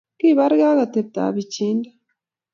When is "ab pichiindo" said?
1.27-1.89